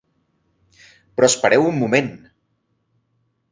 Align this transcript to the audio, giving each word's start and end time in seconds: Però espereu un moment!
Però 1.19 1.29
espereu 1.35 1.69
un 1.73 1.79
moment! 1.83 2.11